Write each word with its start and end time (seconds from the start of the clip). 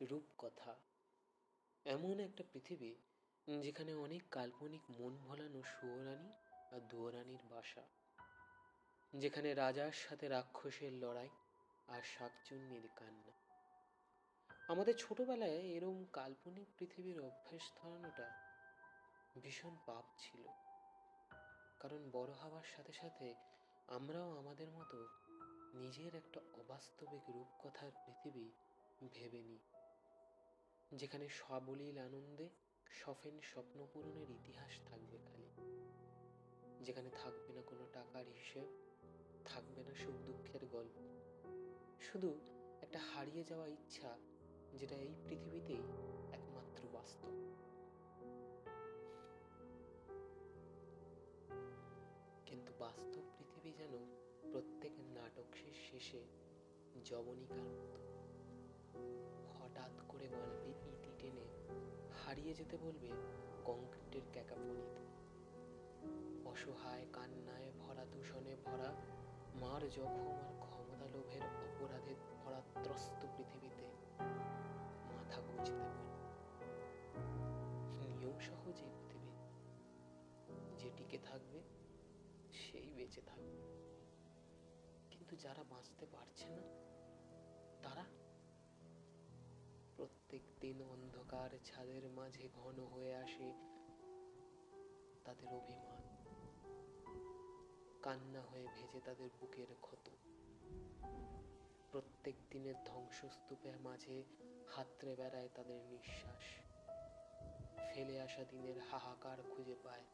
রূপকথা। 0.00 0.76
এমন 1.84 2.20
একটা 2.20 2.44
পৃথিবী 2.52 2.94
যেখানে 3.62 3.94
অনেক 3.94 4.22
কাল্পনিক 4.30 4.80
মন 4.90 5.16
ভোলানো 5.16 5.62
সুয়রানি 5.62 6.32
আর 6.74 6.80
দুয়োরানির 6.80 7.38
বাসা। 7.50 7.82
যেখানে 9.12 9.54
রাজার 9.54 9.92
সাথে 9.92 10.28
রাক্ষসের 10.28 10.92
লড়াই 10.92 11.28
আর 11.88 12.02
শাকচুন্নির 12.02 12.88
কান্না। 12.96 13.32
আমাদের 14.68 14.94
ছোটবেলায় 14.98 15.50
এরম 15.50 16.04
কাল্পনিক 16.12 16.66
পৃথিবীর 16.78 17.20
অভ্যেস 17.20 17.62
ধরানোটা 17.76 18.30
ভীষণ 19.42 19.76
পাপ 19.86 20.04
ছিল। 20.18 20.46
কারণ 21.80 22.10
বড় 22.12 22.32
হওয়ার 22.32 22.64
সাথে 22.76 22.92
সাথে 22.92 23.34
আমরাও 23.86 24.38
আমাদের 24.38 24.68
মতো 24.68 25.08
নিজের 25.74 26.14
একটা 26.14 26.40
অবাস্তবিক 26.52 27.30
রূপকথার 27.30 27.90
পৃথিবী 28.06 28.50
ভেবে 29.14 29.38
নিই। 29.42 29.58
যেখানে 30.92 31.28
সাবলীল 31.28 31.98
আনন্দে 31.98 32.48
সফেন 32.86 33.40
স্বপ্ন 33.40 33.86
পূরণের 33.92 34.30
ইতিহাস 34.30 34.80
থাকবে 34.86 35.18
খালি। 35.18 35.50
যেখানে 36.84 37.10
থাকবে 37.10 37.52
না 37.52 37.62
কোনো 37.62 37.86
টাকার 37.92 38.24
হিসেব, 38.26 38.64
থাকবে 39.44 39.82
না 39.82 39.94
সুখ 39.94 40.14
দুঃখের 40.14 40.66
গল্প। 40.66 40.96
শুধু 42.00 42.38
একটা 42.82 42.98
হারিয়ে 42.98 43.44
যাওয়া 43.44 43.66
ইচ্ছা, 43.66 44.18
যেটা 44.74 44.96
এই 44.96 45.14
পৃথিবীতেই 45.28 45.82
একমাত্র 46.32 46.88
বাস্তব। 46.92 47.30
কিন্তু 52.46 52.72
বাস্তব 52.78 53.22
পৃথিবী 53.38 53.72
যেন 53.72 53.94
প্রত্যেক 54.52 54.92
নাটক 54.98 55.56
শেষে 55.90 56.24
জবনিকার 57.04 57.62
মতো 57.62 57.98
হঠাৎ 59.58 59.92
করে 60.08 60.28
হারিয়ে 62.28 62.54
যেতে 62.54 62.76
বলবে 62.76 63.08
কংক্রিটের 63.64 64.22
ক্যাকাফনিতে 64.32 65.02
অসহায় 66.44 67.06
কান্নায় 67.12 67.72
ভরা 67.78 68.04
দূষণে 68.04 68.56
ভরা 68.64 68.90
মার 69.54 69.90
জখম 69.90 70.28
আর 70.28 70.58
ক্ষমতা 70.60 71.06
লোভের 71.06 71.42
অপরাধে 71.42 72.14
ভরা 72.44 72.60
ত্রস্ত 72.84 73.26
পৃথিবীতে 73.36 73.86
মাথা 75.14 75.40
গুঁজতে 75.40 75.72
বলবে। 75.72 76.18
নিয়ম 78.08 78.38
সহজে 78.40 78.88
পৃথিবী 78.94 79.32
যে 80.76 80.90
টিকে 80.96 81.18
থাকবে 81.24 81.62
সেই 82.52 82.92
বেঁচে 82.94 83.20
থাকবে। 83.26 83.62
কিন্তু 85.10 85.36
যারা 85.36 85.64
বাঁচতে 85.70 86.06
পারছে 86.06 86.48
না 86.48 86.62
প্রত্যেক 90.28 90.60
দিন 90.60 90.82
অন্ধকার 90.82 91.50
ছাদের 91.64 92.08
মাঝে 92.08 92.48
ঘন 92.54 92.84
হয়ে 92.84 93.14
আসে 93.14 93.52
তাদের 95.24 95.48
অভিমান। 95.54 96.02
কান্না 98.02 98.40
হয়ে 98.40 98.66
ভেজে 98.66 99.00
তাদের 99.04 99.30
বুকের 99.40 99.66
ক্ষত। 99.80 100.10
প্রত্যেক 101.90 102.34
দিনের 102.50 102.74
ধ্বংসস্তূপের 102.86 103.80
মাঝে 103.80 104.24
হাতড়ে 104.74 105.16
বেড়ায় 105.16 105.48
তাদের 105.54 105.80
নিঃশ্বাস। 105.84 106.44
ফেলে 107.94 108.20
আসা 108.20 108.44
দিনের 108.44 108.80
হাহাকার 108.90 109.38
খুঁজে 109.42 109.76
পায় 109.84 110.04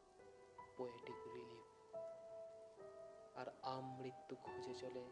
পোয়েটিক 0.77 1.27
রিলিফ 1.27 1.95
আর 3.35 3.47
আমৃত্যু 3.61 4.35
খুঁজে 4.35 4.73
চলে 4.75 5.05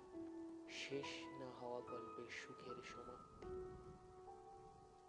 শেষ 0.70 1.26
না 1.40 1.52
হওয়া 1.52 1.82
গল্পের 1.82 2.30
সুখের 2.30 2.84
সমাপ্তি। 2.84 3.83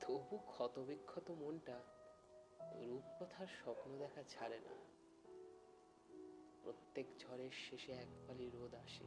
তবু 0.06 0.38
ক্ষতবিক্ষত 0.47 1.30
মনটা 1.30 1.80
রূপকথার 2.72 3.47
স্বপ্ন 3.47 3.98
দেখা 3.98 4.22
ছাড়ে 4.22 4.58
না। 4.58 4.74
প্রত্যেক 6.62 7.06
ঝড়ের 7.18 7.51
শেষে 7.70 7.92
এক 7.92 8.08
পালি 8.28 8.51
রোদ 8.51 8.74
আসে। 8.74 9.05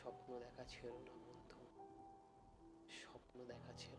স্বপ্ন 0.00 0.38
দেখা 0.38 0.64
ছিল 0.64 0.90
না 0.90 1.12
বন্ধু। 1.12 1.66
স্বপ্ন 2.90 3.44
দেখা 3.44 3.72
ছিল 3.78 3.96